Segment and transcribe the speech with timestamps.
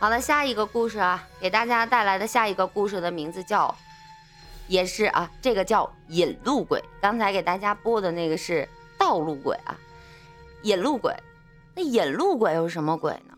[0.00, 3.74] 好了，下一个故事啊，给大家带来的下一个故事的名字叫，
[4.68, 6.80] 也是啊，这个叫引路鬼。
[7.00, 9.76] 刚才给大家播的那个是道路鬼啊，
[10.62, 11.12] 引路鬼。
[11.74, 13.36] 那引路鬼又是什么鬼呢？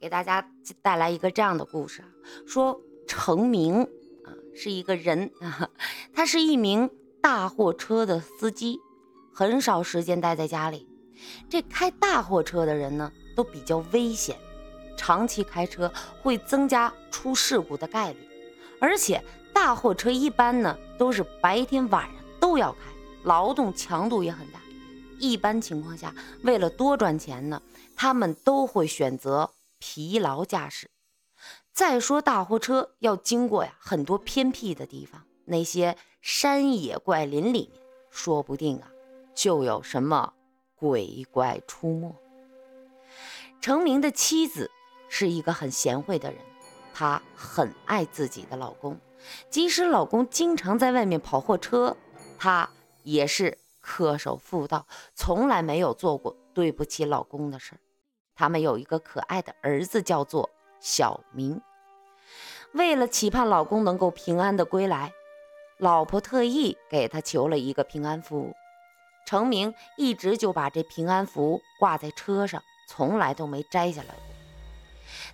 [0.00, 0.44] 给大家
[0.82, 2.08] 带来一个这样的故事啊，
[2.44, 5.70] 说程明啊是一个人啊，
[6.12, 6.90] 他是一名
[7.22, 8.80] 大货车的司机，
[9.32, 10.88] 很少时间待在家里。
[11.48, 14.36] 这开大货车的人呢，都比较危险。
[15.00, 15.90] 长期开车
[16.20, 18.18] 会增加出事故的概率，
[18.78, 22.78] 而且大货车一般呢都是白天晚上都要开，
[23.24, 24.60] 劳动强度也很大。
[25.18, 27.62] 一般情况下，为了多赚钱呢，
[27.96, 30.90] 他们都会选择疲劳驾驶。
[31.72, 38.90] 再说大货车要经过呀很多偏僻的地方，那些山野怪林里面，说不定啊
[39.34, 40.34] 就有什么
[40.74, 42.14] 鬼怪出没。
[43.62, 44.70] 成名的妻子。
[45.10, 46.40] 是一个很贤惠的人，
[46.94, 48.98] 她很爱自己的老公，
[49.50, 51.94] 即使老公经常在外面跑货车，
[52.38, 52.70] 她
[53.02, 57.78] 也是恪守妇道，从来没有做过对不起老公的事儿。
[58.34, 61.60] 他们有一个可爱的儿子，叫做小明。
[62.72, 65.12] 为了期盼老公能够平安的归来，
[65.78, 68.54] 老婆特意给他求了一个平安符。
[69.26, 74.39] 程明一直就把这平安符挂在车上，从来都没摘下来过。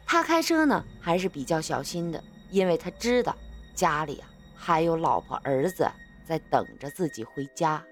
[0.04, 3.36] 他开车呢还是比较小心的，因为他知道
[3.74, 5.88] 家里啊还有老婆儿子
[6.26, 7.84] 在等着自己回家。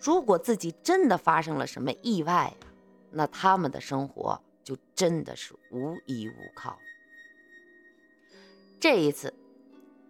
[0.00, 2.66] 如果自己真的发生了什么意外啊，
[3.10, 6.78] 那他们的生活就真的是无依无靠。
[8.80, 9.32] 这一次，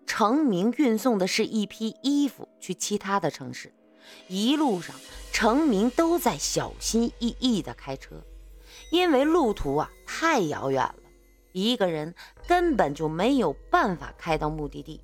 [0.06, 3.72] 程明运送的是一批衣服去其他的城市，
[4.26, 4.94] 一路上
[5.32, 8.22] 程明都在小心翼翼地开车。
[8.90, 10.94] 因为路途啊太遥远了，
[11.52, 12.14] 一个人
[12.46, 15.00] 根本就没有办法开到目的地。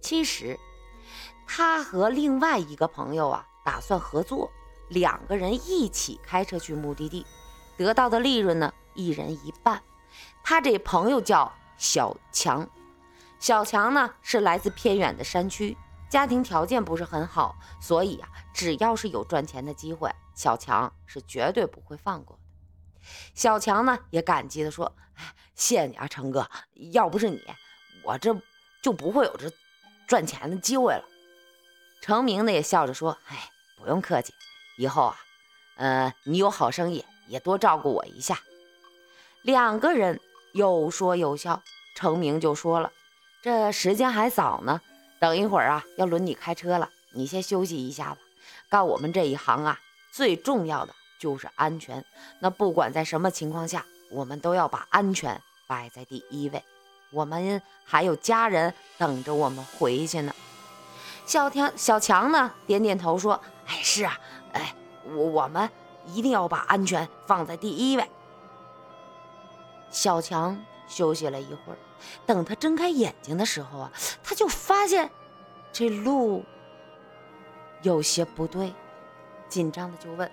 [0.00, 0.58] 其实，
[1.46, 4.50] 他和另外一个朋友啊打算合作，
[4.88, 7.24] 两个人一起开车去目的地，
[7.76, 9.82] 得到的利润呢一人一半。
[10.42, 12.68] 他这朋友叫小强，
[13.38, 15.76] 小强呢是来自偏远的山区，
[16.10, 22.38] 家庭条件不是很好，所以啊只要是有赚钱的机会，小强是绝对不会放过。
[23.34, 26.48] 小强呢也感激地说：“哎，谢谢你啊，成哥，
[26.92, 27.42] 要不是你，
[28.02, 28.36] 我这
[28.82, 29.50] 就不会有这
[30.06, 31.04] 赚钱的机会了。”
[32.00, 34.32] 成明呢也笑着说：“哎，不用客气，
[34.76, 35.16] 以后啊，
[35.76, 38.40] 呃，你有好生意也多照顾我一下。”
[39.42, 40.20] 两个人
[40.52, 41.62] 有说有笑，
[41.94, 42.92] 成明就说了
[43.42, 44.80] ：“这时间还早呢，
[45.18, 48.18] 等一会儿啊要轮你开车了，你先休息一下吧。
[48.68, 49.80] 干我们这一行啊，
[50.12, 52.04] 最重要的。”就是安全。
[52.40, 56.60] 那不管在什么情况下，我们都要把安全摆在第一位。
[57.12, 60.34] 我们还有家人等着我们回去呢。
[61.24, 62.52] 小强，小强呢？
[62.66, 64.18] 点点头说：“哎，是啊，
[64.52, 64.74] 哎，
[65.04, 65.70] 我我们
[66.06, 68.10] 一定要把安全放在第一位。”
[69.92, 71.78] 小强休息了一会儿，
[72.26, 73.92] 等他睁开眼睛的时候啊，
[74.24, 75.08] 他就发现
[75.72, 76.44] 这路
[77.82, 78.72] 有些不对，
[79.48, 80.28] 紧张的就问。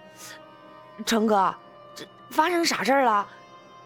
[1.05, 1.53] 成哥，
[1.95, 3.27] 这发生啥事儿了？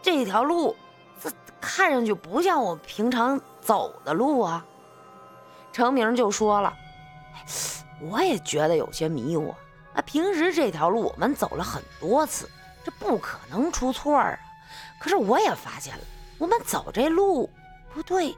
[0.01, 0.75] 这条路，
[1.21, 1.31] 这
[1.61, 4.65] 看上去不像我平常走的路啊。
[5.71, 6.73] 程明就说了
[8.11, 9.55] ：“我也觉得有些迷糊
[9.95, 10.01] 啊。
[10.01, 12.49] 平时这条路我们走了很多次，
[12.83, 14.37] 这不可能出错啊。
[14.99, 16.03] 可是我也发现了，
[16.37, 17.49] 我们走这路
[17.93, 18.37] 不对，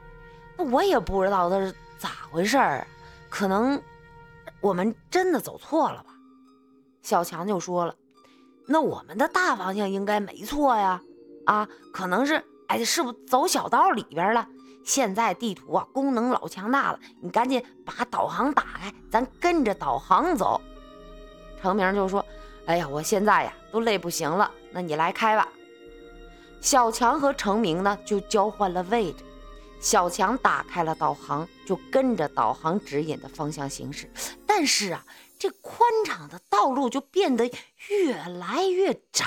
[0.56, 2.86] 那我也不知道它是咋回事儿，
[3.28, 3.80] 可能
[4.60, 6.10] 我们真的走错了吧？”
[7.02, 7.94] 小强就说了。
[8.66, 11.00] 那我们的大方向应该没错呀，
[11.44, 14.46] 啊，可能是，哎，是不走小道里边了？
[14.82, 20.60] 现在地图啊功能老强大了，你赶紧把导航打开，咱跟着导航走。
[21.62, 22.24] 程明就说
[22.66, 25.48] ：“哎呀，我现在呀都累不行了，那你来开吧。”
[26.60, 29.24] 小强和程明呢就交换了位置，
[29.78, 34.10] 小强打开了导航，就跟着导航指引的方向行驶，
[34.44, 35.04] 但是啊。
[35.38, 37.50] 这宽敞的道路就变得
[37.88, 39.26] 越来越窄，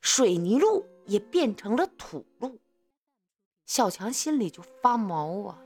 [0.00, 2.60] 水泥路也变成了土路。
[3.64, 5.58] 小强心里就发毛啊！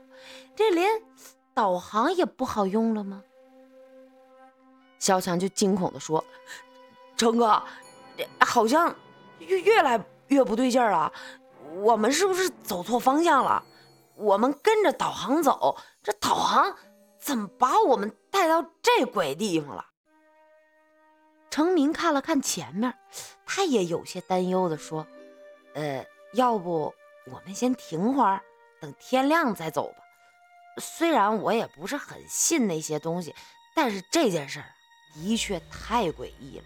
[0.55, 1.01] 这连
[1.53, 3.21] 导航也不好用了吗？
[4.97, 6.23] 小强就惊恐地说
[7.17, 7.61] ：“成哥，
[8.17, 8.95] 这好像
[9.39, 11.11] 越越来越不对劲儿了，
[11.81, 13.63] 我们是不是走错方向了？
[14.15, 16.75] 我们跟着导航走，这导航……”
[17.21, 19.85] 怎么把我们带到这鬼地方了？
[21.49, 22.93] 程明看了看前面，
[23.45, 25.05] 他也有些担忧的说
[25.73, 26.93] ：“呃，要不
[27.25, 28.41] 我们先停会儿，
[28.79, 29.97] 等天亮再走吧。
[30.77, 33.33] 虽然我也不是很信那些东西，
[33.75, 34.67] 但是这件事儿
[35.15, 36.63] 的确太诡异了。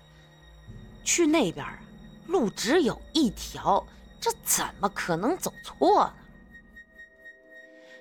[1.05, 1.79] 去那边啊，
[2.27, 3.85] 路只有一条，
[4.19, 6.13] 这怎么可能走错呢？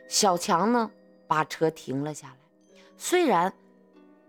[0.09, 0.91] 小强呢，
[1.29, 2.42] 把车停了下来。
[2.97, 3.53] 虽然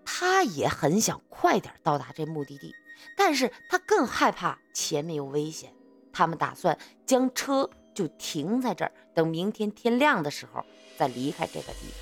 [0.06, 2.74] 他也很想快点到达这目的地，
[3.16, 5.74] 但是他更害怕前面有危险。
[6.12, 10.64] 他们打算将车就停在这儿，等明天天亮的时候
[10.98, 11.98] 再离开这个地方。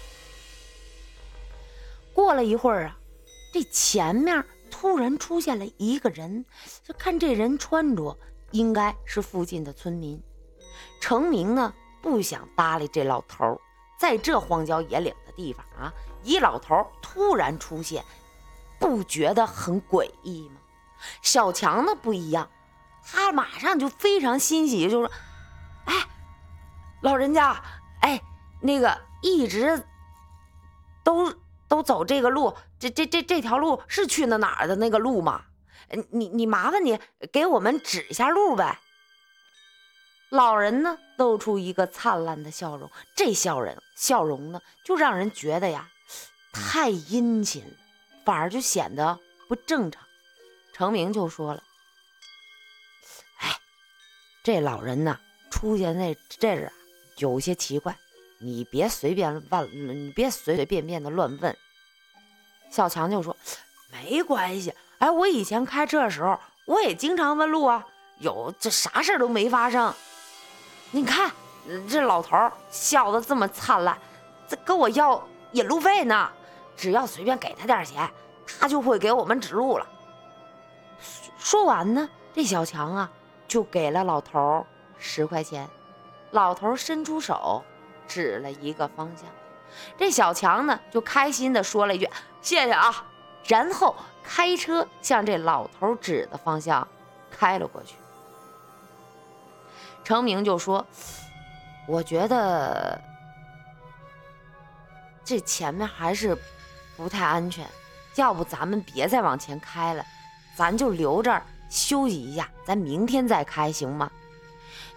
[2.14, 2.98] 过了一会儿啊，
[3.54, 6.46] 这前面突然出现了一个人，
[6.84, 8.18] 就看这人穿着
[8.52, 10.22] 应该是附近的村民。
[11.00, 13.60] 程明呢不想搭理这老头，
[13.98, 18.04] 在这荒郊野岭的地方啊，一老头突然出现，
[18.80, 20.62] 不觉得很诡异吗？
[21.22, 22.50] 小强呢不一样。
[23.04, 25.12] 他马上就非常欣喜，就说
[25.86, 26.08] ：“哎，
[27.02, 27.60] 老人家，
[28.02, 28.22] 哎，
[28.62, 29.84] 那个一直
[31.04, 31.34] 都
[31.68, 35.46] 都走这个路，这这这这条路是去那哪儿的那个路吗？
[36.12, 37.00] 你你麻烦你
[37.32, 38.80] 给我们指一下路呗。”
[40.30, 45.90] 老人呢露出一个灿烂的笑容，这笑人笑容呢就让人觉得呀
[46.52, 47.74] 太殷勤了，
[48.26, 50.04] 反而就显得不正常。
[50.74, 51.64] 程明就说了。
[53.38, 53.58] 哎
[54.44, 55.20] 这老人呢，
[55.50, 56.74] 出现在这儿啊，
[57.18, 57.96] 有些奇怪。
[58.40, 61.56] 你别随便问，你别随随便便的乱问。
[62.72, 63.38] 小强就说
[63.92, 67.86] ：“没关系，哎，我以前开车的时候，我也经常问路啊，
[68.18, 69.94] 有这啥事都没发生。
[70.90, 71.32] 你看
[71.88, 73.96] 这老头笑得这么灿烂，
[74.50, 76.32] 这跟我要引路费呢。
[76.82, 78.10] 只要随便给他点钱，
[78.60, 79.88] 他就会给我们指路了。”
[81.38, 83.12] 说完呢，这小强啊。
[83.48, 84.66] 就给了老头
[84.98, 85.68] 十块钱，
[86.32, 87.62] 老头伸出手
[88.08, 89.26] 指了一个方向，
[89.98, 92.10] 这小强呢就开心的说了一句
[92.42, 93.06] 谢谢啊，
[93.46, 93.94] 然后
[94.24, 96.88] 开车向这老头指的方向
[97.30, 97.98] 开了过去。
[100.06, 100.88] 程明就说
[101.90, 103.02] ：“我觉得
[105.26, 106.38] 这前面还是
[107.02, 107.68] 不太安全，
[108.14, 110.06] 要不咱们别再往前开了，
[110.56, 114.12] 咱就留这儿。”休息一下，咱明天再开，行吗？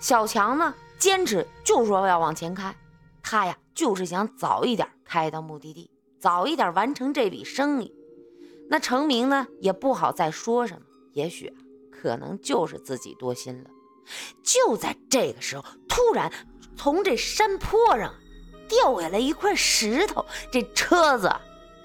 [0.01, 2.77] 小强呢，坚持就说要往前开，
[3.23, 5.91] 他呀就是想早一点开到目的地，
[6.21, 7.95] 早一点完成这笔生意。
[8.69, 10.83] 那成明呢，也不好再说什么，
[11.15, 11.57] 也许啊，
[11.91, 13.71] 可能就是自己多心了。
[14.43, 16.31] 就在这个时候，突然
[16.77, 18.13] 从这山坡上
[18.69, 21.33] 掉下来一块石头，这车子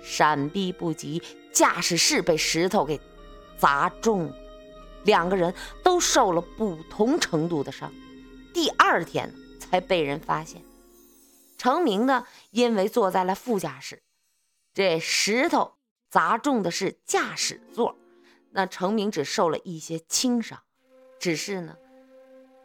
[0.10, 1.22] 闪避不及，
[1.54, 3.00] 驾驶室被石头给
[3.60, 4.34] 砸中。
[5.04, 5.54] 两个人
[5.84, 7.94] 都受了不同程度的伤，
[8.52, 10.64] 第二天才被人发现。
[11.58, 14.02] 程明呢，因为坐在了副驾驶，
[14.74, 15.76] 这石头
[16.10, 17.96] 砸中的是驾驶座，
[18.52, 20.60] 那程明只受了一些轻伤，
[21.20, 21.78] 只是呢，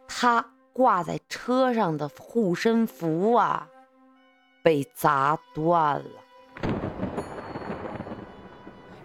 [0.09, 3.69] 他挂在车上的护身符啊，
[4.63, 6.25] 被砸断了。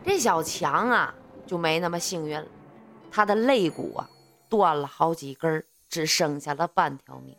[0.05, 1.13] 这小强啊，
[1.45, 2.47] 就没那么幸运了。
[3.11, 4.09] 他的肋骨啊
[4.49, 7.37] 断了好几根，只剩下了半条命。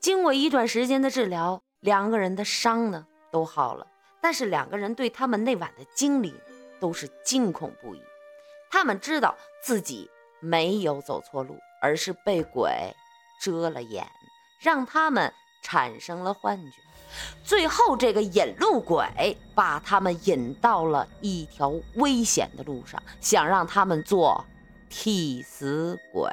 [0.00, 3.86] 经过一段时间的治疗，两个人的伤呢都好了，
[4.20, 6.34] 但是两个人对他们那晚的经历
[6.80, 8.02] 都是惊恐不已。
[8.70, 10.10] 他们知道自己
[10.40, 12.70] 没有走错路，而是被鬼
[13.40, 14.06] 遮了眼，
[14.60, 15.32] 让他们
[15.64, 16.78] 产生了幻觉。
[17.42, 24.44] 最后，这个引路鬼把他们引到了一条危险的路上，想让他们做
[24.90, 26.30] 替死鬼。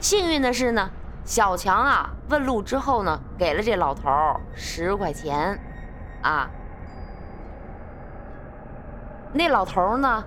[0.00, 0.88] 幸运的是呢，
[1.24, 4.10] 小强啊问路之后呢，给了这老头
[4.54, 5.58] 十块钱，
[6.22, 6.48] 啊，
[9.32, 10.24] 那老头呢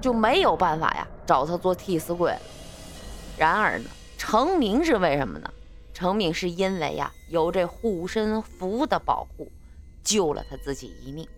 [0.00, 2.36] 就没有办法呀找他做替死鬼。
[3.36, 5.48] 然而呢，成名是为什么呢？
[5.98, 9.50] 成名是因为呀，有这护身符的保护，
[10.04, 11.28] 救了他自己一命。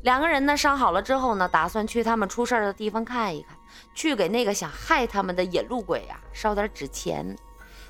[0.00, 3.54] 两个人呢，伤好了之后呢，打算去他们出事的地方看一看，
[3.94, 7.36] 去给那个想害他们的引路鬼呀烧点纸钱。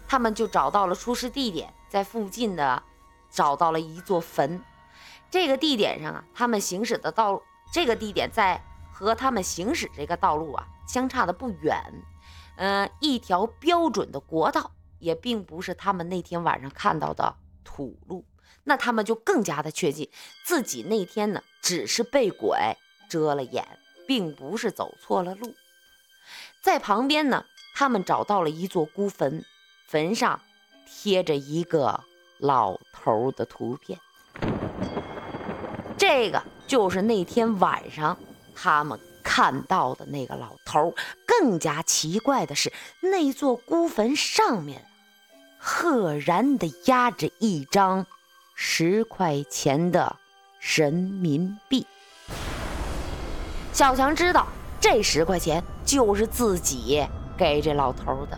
[0.08, 2.82] 他们就找到了出事地点，在附近的
[3.30, 4.60] 找到了一座坟。
[5.30, 7.40] 这个地点上啊，他们行驶的道路，
[7.72, 8.60] 这个地点在
[8.90, 11.80] 和他们行驶这个道路啊相差的不远，
[12.56, 14.72] 嗯，一条标准的国道。
[15.02, 18.24] 也并不是他们那天晚上看到的土路，
[18.62, 20.08] 那他们就更加的确信
[20.44, 22.76] 自己那天呢只是被鬼
[23.08, 23.66] 遮了眼，
[24.06, 25.54] 并不是走错了路。
[26.62, 27.44] 在旁边呢
[27.74, 29.44] 他们找到了一座孤坟，
[29.88, 30.40] 坟上
[30.86, 32.04] 贴着一个
[32.38, 33.98] 老头的图片。
[35.98, 38.16] 这个就是那天晚上
[38.54, 40.94] 他们看到的那个老头。
[41.26, 44.84] 更加奇怪的是，那座孤坟上面
[45.64, 48.04] 赫然的压着一张
[48.56, 50.16] 十块钱的
[50.58, 51.86] 人民币。
[53.72, 54.44] 小强知道
[54.80, 57.06] 这十块钱就是自己
[57.38, 58.36] 给这老头的，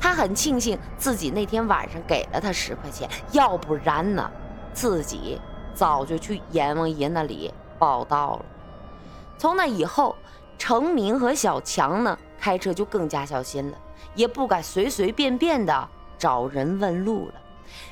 [0.00, 4.28] 他很庆幸自己那天晚上给了他十块钱，要不然呢，
[4.74, 5.40] 自己
[5.72, 8.44] 早就去阎王爷那里报道了。
[9.38, 10.16] 从那以后，
[10.58, 13.78] 程明和小强呢，开车就更加小心了，
[14.16, 17.34] 也不敢随随便便的找人问路了。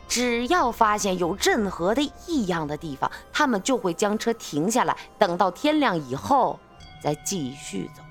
[0.08, 6.58] 只要发现有任何的异样的地方，他们就会将车停下来，等到天亮以后
[7.02, 8.02] 再继续走。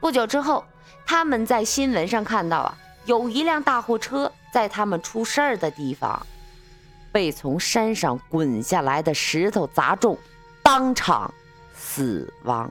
[0.00, 0.64] 不久之后，
[1.06, 6.26] 他们在新闻上看到啊，有一辆大货车在他们出事儿的地方，
[7.12, 10.18] 被从山上滚下来的石头砸中，
[10.62, 11.32] 当场
[11.74, 12.70] 死亡。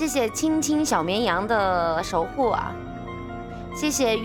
[0.00, 2.72] 谢谢青青小绵羊的守护啊！
[3.76, 4.18] 谢谢。